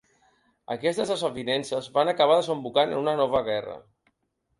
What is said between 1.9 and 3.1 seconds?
van acabar desembocant en